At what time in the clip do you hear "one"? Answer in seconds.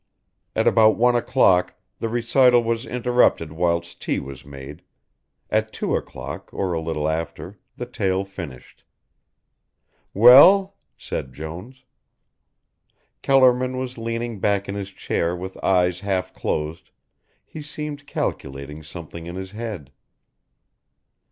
0.97-1.15